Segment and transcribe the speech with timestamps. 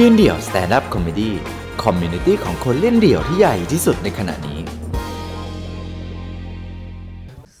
[0.00, 4.58] ยืนเดี่ยว stand up comedy community ของคนเล่นเดี่ยวที่ใหญ่ที่สุดในขณะนี้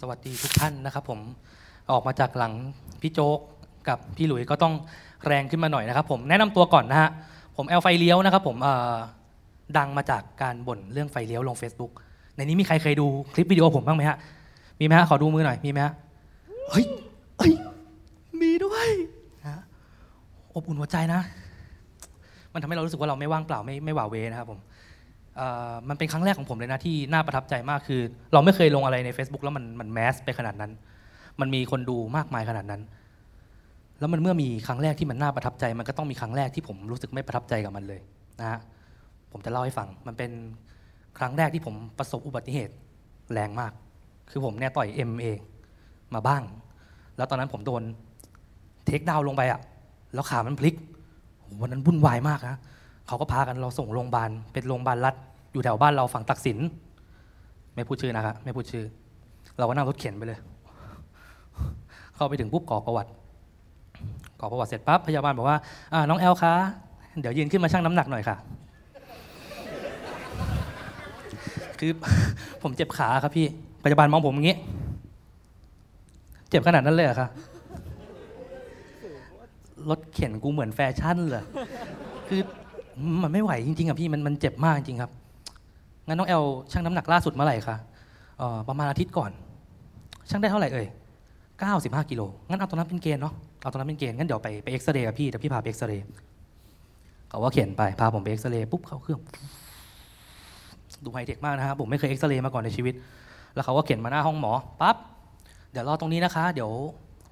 [0.00, 1.20] สวัสดีทุกท่านนะครับผม
[1.90, 2.52] ออกมาจากหลัง
[3.02, 3.38] พี่โจ๊ก
[3.88, 4.74] กับพี่หลุยส์ก็ต้อง
[5.26, 7.10] แรงขึ้นมาหน่อยนะครับผมแนะนำตัวก่อนนะฮะ
[7.56, 8.94] ผมแอลไฟเลี้ยวนะครับผมเอ่อ
[9.78, 11.92] ดังมาจากการบ่นเรื่องไฟเลี้ยวลง Facebook
[12.36, 14.16] ในนี้มีใครเคยดูคลิปวิดีโอผมบ้างไหมฮะ
[14.80, 15.92] มีไหมฮะ ขอดูมือหน่อย มีไหมฮะ
[16.70, 16.84] เฮ้ย
[17.38, 17.52] เฮ้ย
[18.40, 18.88] มีด้วย
[19.40, 19.62] นะฮะ
[20.54, 21.22] อบอุ่นหัวใจนะ
[22.56, 24.60] มันทำให้เรารู้สึกว่าเราไม่ว่างเปล่าไม่ไม่หว่าเวนะครับผม
[25.88, 28.00] มันเป็นครั้งแรกของผมเลยนะที่น่าประทับใจมากคือ
[28.32, 30.72] เราไม่เคยลงอะไรใน Facebook แล้วมันมันแมสไปขนาดนั้น
[31.40, 32.82] มันมีคนดูมากมายขนาดนั้น
[33.98, 38.00] แล้วมันเมื่อมีครั้งแรกที่มันน่าประทับใจ มันก็ต้องมีครั้งแรกที่ผมรู้สึกไม่ประทับใจกับมันเลย
[38.40, 38.60] นะฮะ
[39.32, 40.30] ผมจะเล่าให้ฟัง มันเป็น
[41.18, 42.74] ครั้งแรกที่ผมประสบอุบัติเหตุ
[43.32, 43.72] แรงมาก
[44.30, 45.38] คือผมเนี่ยต่อย M เอง
[46.14, 46.42] มาบ้าง
[47.16, 47.82] แล้วตอนนั้นผมโดน
[48.86, 49.60] เทคดาวน์ลงไปอะ
[50.14, 50.74] แล้วขามันพลิก
[51.60, 52.56] วันนั้นวุ่นวายมากนะ
[53.06, 55.14] เขาก็พากันเราส่งโรงพยาบาลเป็นโรงพยาบาลรัฐ
[55.52, 56.58] อยู่แถวบ้านเราฝั่งตักสิน
[57.74, 58.84] ไม่พูดชื่อนะครับไม่พูดชื่อ
[59.58, 60.38] เราก็นั่งรถเข็นไปเลย
[62.14, 63.10] เข้าไปถึงปุ๊บกรอกประวัติ
[64.40, 65.58] กรอกประวัติเสร็จปั๊บพยาบาลบอกว่า
[66.08, 66.52] น้องแอลคะ
[67.20, 68.36] เดี๋ยวยืนขึ้นมาชั่งน้ำหนักหน่อยค่ะ
[71.78, 71.90] คือ
[72.62, 73.46] ผมเจ็บขาครับพี่
[73.84, 74.56] พยาบาลมองผมอย่างนี้
[76.48, 77.28] เจ็บขนาดนั้นเลยเหรอคะ
[79.90, 81.44] รถเข็นกูเหมือนแฟชั่นเลย
[82.28, 82.40] คือ
[83.22, 85.10] มันไม่ไหวจริงๆอะพี่มันมันเจ็บมากจริงครับ
[86.06, 87.76] งั้นน้องแอลชั่งน้ำหนักล่าสุดเมื่อไหร่คะ
[88.68, 89.30] ประมาณอาทิตย์ก่อน
[90.30, 90.86] ชั่งได้เท่าไหร่เอ่ย
[91.48, 96.04] 95กิโลงั้นเอาตรงนั้นเป็นเกณฑ์เนาะเอาตรงนั้นเป็นเกณฑ์งั้นเดี๋ยวไปไปเอ็กซเรย์กับพี่เดี๋ยวพี่พาไปเอ็กซเรย์
[97.30, 99.20] เขาก็เขียนไปพาผมไปเอ็กซเรย์ปุ๊บเข้าเครื่อง
[101.04, 102.94] ดูไฮเทคมากนะครับผมไม่เคยเอ็กซเรย์มาก่อนในชีวิต
[103.54, 104.96] แล้วเขาก็เขียนมาหน้าห้องหมอปั๊บ
[105.72, 106.70] เดี๋ยวรอตรงนี้นะคะ เดี๋ยว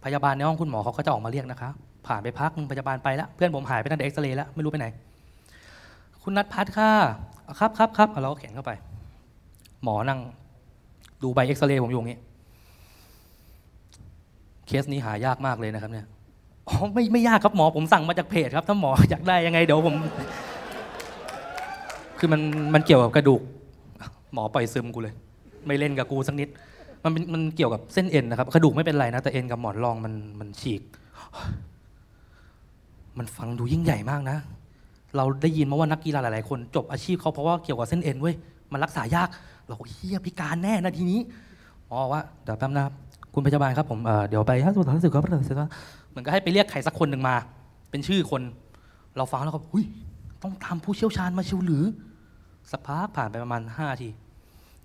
[0.04, 1.70] พยาบาลในห้องคุณหมอเขาก็จะออกมาเรียกนะคะ
[2.06, 4.86] ผ่านไปพักนึงพยาบาลไปแล้วเพื่อนผมหายไปตั้งแต่เอ็กซเรย์แล้วไม่รู้ไปไหน
[6.22, 6.90] คุณนัทพัฒน์ค่ะ
[7.58, 8.72] ครับครับครับเราก็เขียนเข้าไป
[9.84, 10.20] หมอนั่ง
[11.22, 12.18] ดูใบเอ็กซเรย์ผมอยู่อย่างนี้
[14.66, 16.06] เคสนี้หายากมากเลยนะครับเนี่ย
[16.68, 19.94] อ๋อไม่ไม่ยากครับหมอผมสั่งมาจากเพจครับ ถ้าหมออยากได้ยังไงเดี๋ยวผม
[22.18, 22.40] คือมัน
[22.74, 23.42] มันเกี่ยวกับกระดูก
[24.34, 25.14] หมอปล่อยซึมกูเลย
[25.66, 26.48] ไม่เล่นกับกูสักนิด
[27.04, 30.82] มันเป็นมันเกี่ยวกับเส้นเอ็นนะครับกระดูกไม่เป็นไรนะแต่เอ็นกับหมอนรองมันมันฉีก
[33.18, 34.36] มันฟังดูยิ่งใหญ่มากนะ
[35.16, 38.34] เราได้ยินมาว่านักกีฬาหลาย ๆ คนจบอาชีพเขาเพราะว่าเกี่ยวกับเส้นเอ็นเว้ย
[38.72, 39.28] มันรักษายาก
[39.68, 41.20] เราก็เฮียพิการแน่นะทีนี้
[41.86, 42.84] หมอบอว่าเดี๋ยวแป๊บนะ
[43.34, 45.70] คุณพยาบาลครับผมเเดี๋ยวไปถ้าสุดท้ายสุดครับเสร็จแล้ว
[46.10, 47.34] เหมือนก็ให้ไปเรียกใครสักคนหนึ่งมา
[47.90, 48.42] เป็นชื่อคน
[49.16, 49.84] เราฟังแล้วก็อุ้ย
[50.42, 51.84] ต้องตามผู้เชี่ยวชาญมาชิวหรือ
[52.70, 54.08] สักพักผ่านไปประมาณห้าที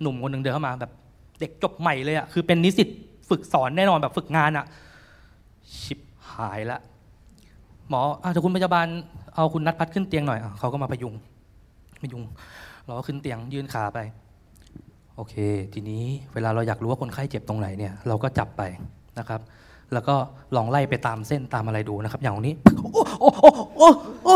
[0.01, 0.91] หนุ่มคนหนึ่งเดินเข้ามาแบบ
[1.39, 2.87] เด็กจบใหม่เลยอะคือเป็นนิสิต
[3.29, 4.65] ฝึกสอนแน่นอนแบบฝึกงานอะ
[5.81, 5.99] ชิบ
[6.33, 6.79] หายละ
[7.89, 8.87] หมออะเดี๋ยวคุณพยาบาล
[9.35, 11.13] เอาคุณนัดพัดขึ้นเตียงหน่อยอเขาก็มาพยุง
[12.01, 12.23] พยุง
[12.85, 13.99] เราก็ขึ้นเตียงยื่นขาไป
[15.15, 15.35] โอเค
[15.73, 18.61] ทีนี้เวลาเราอยากรู้ว่าคนไข้เจ็บตรงไหนเนี่ยเราก็จับไป
[19.19, 19.41] นะครับ
[19.93, 20.15] แล้วก็
[20.55, 22.55] ลองไล่ไปตามเส้นตามอะไรดูนะครับ อย่างตรงนี้
[22.93, 23.89] โอ้โอ้โอ้โอ้
[24.23, 24.35] โอ้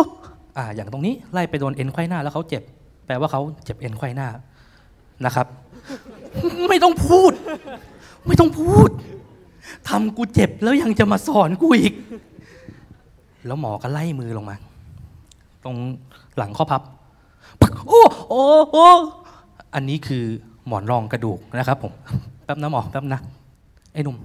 [0.58, 2.64] อ่าอย่างตรงนี้ไล่ไปโดนเอ็นไขว้หน้าแล้วเขาเจ็บ
[3.06, 4.28] แปลว่าเขาเจ็บเอ็นไขว้หน้า
[5.26, 5.48] นะครับ
[6.70, 7.32] ไม่ต้องพูด
[8.28, 8.90] ไม่ต้องพูด
[9.90, 11.94] ทำกูเจ็บแล้วยังจะมาสอนกูอีก
[13.48, 14.56] แล้วหมอก็ไล่มือลงมา
[15.64, 15.76] ตรง
[16.38, 16.82] หลังข้อพับ
[17.88, 18.88] โอ้โอ้โอ้
[19.76, 20.24] อันนี้คือ
[20.68, 21.94] หมอนรองกระดูกนะครับผม
[22.46, 23.20] แป๊บนะหมอแป๊บนะ
[23.94, 24.16] ไอ้หนุ่ม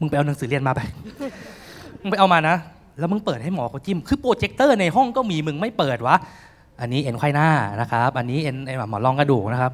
[0.00, 0.80] มึงไปเอาหนังสือเรียนมาไป
[2.00, 2.56] มึงไปเอามานะ
[2.98, 6.16] แล้วมึงเปิดให้หมอเขาจิ้มคือโปรเจคเตอร์ในห้องก็มีมึงไม่เปิดวะ
[6.80, 7.48] อันนี้เอ็นไข้หน้า
[7.80, 9.72] นะครับ อันนี้เอ็นไอ้หมอนรองกระดูกนะครับ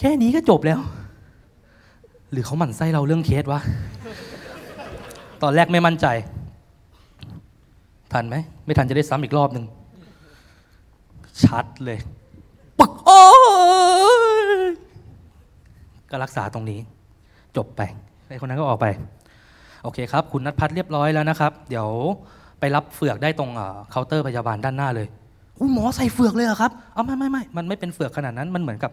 [0.00, 0.78] แค่นี้ก็จบแล้ว
[2.32, 3.60] หรือเขาหมั่นไส้เราเรื่องเคสวะ
[5.42, 6.06] ตอนแรกไม่มั่นใจ
[8.12, 9.64] ทันไหม ไม่ทันจะได้ซ้ำอีกรอบหนึ่ง
[11.44, 11.98] ชัดเลย
[12.78, 13.22] ปักโอ้
[14.46, 14.48] ย
[16.10, 16.78] ก็รักษาตรงนี้
[17.56, 17.80] จบไป
[18.28, 18.86] ไอ้คนนั้นก็ออกไป
[19.82, 21.88] โอเคครับ คุณนัทพัฒน์เรียบร้อยแล้วนะครับ เดี๋ยว
[22.60, 25.06] ไปรับเฟือกได้ตรงเอ่อเคาน์เตอร์พยาบาลด้านหน้าเลย
[25.58, 28.92] อุ้ยหมอใส่เฟือกเลยเหรอครับ เอาไม่ไม่ไม่มันไม่เป็นเฟือกขนาดนั้น มันเหมือนกับ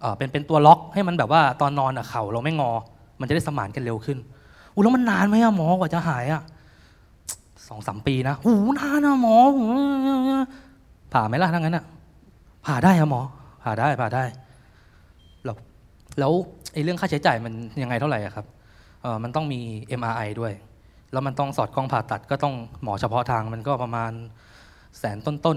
[0.00, 2.70] เอ่อเป็นเป็นตัวล็อกให้มันแบบว่าตอนนอนอะเข่าเราไม่งอ
[3.20, 4.18] มันจะได้สมานกันเร็วขึ้น
[4.74, 6.42] อุ้ยแล้วมันนานไหมอะหมอกว่าจะหายอะ
[7.70, 9.36] สองสามปีนะโอ้โหนานนะหมอ
[11.12, 11.84] ผ่าไหมล่ะทั้งนั้นอะ
[12.66, 13.20] ผ่าได้อะหมอ
[13.62, 14.24] ผ่าได้ผ่าได้
[15.44, 15.56] แล้ว
[16.18, 16.32] แล้ว
[16.72, 17.52] ไอ้เรื่องค่าใช้จ่ายมัน
[17.82, 18.46] ยังไงเท่าไหร่อะครับ
[19.02, 19.60] เออมันต้องมี
[20.00, 20.52] MRI ด้วย
[21.12, 24.12] แล้วมันต้องสอดกล้องผ่าตัด ก็ต้องหมอเฉพาะทางมันก็ประมาณ
[24.98, 25.56] แสนต้น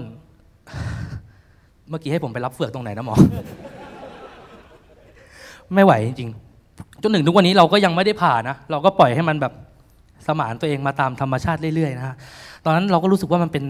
[0.96, 3.16] ๆ เมื่อกี้ให้ผมไปรับเฟือกตรงไหนนะหมอ
[5.74, 6.30] ไม่ไหวจริง
[7.02, 9.52] จนถึงทุกวันนี้เราก็ยังไม่ได้ผ่านะ เราก็ปล่อยให้มันแบบ
[10.26, 12.14] สมานตัวเองมาตามธรรมชาติเรื่อยๆนะฮะ
[12.64, 13.64] ตอนนั้นเราก็รู้สึกว่ามันเป็น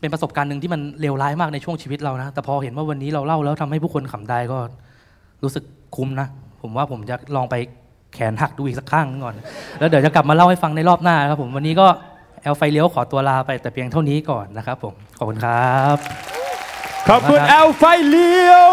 [0.00, 4.58] เป็นประสบการณ์หนึ่งที่มันเลวร้ายมากในช่วงชีวิตเรานะ แต่พอเห็นว่าวันนี้เราเล่าแล้วทำให้ผู้คนขำได้ก็
[5.42, 5.64] รู้สึก
[5.96, 6.28] คุ้มนะ
[6.62, 7.54] ผมว่าผมจะลองไป
[8.14, 9.36] แขนหักดูอีกสักข้างก่อน
[9.78, 11.86] แล้วเดี๋ยวจะกลับมาเล่าให้ฟังในรอบหน้านะครับผมวันนี้ก็
[12.42, 15.96] แอลไฟเลี้ยวขอตัวลาไปแต่เพียงเท่านี้ก่อนนะครับผม ขอบคุณครับ
[17.08, 18.72] ขอบคุณครับแอลไฟเลี้ยว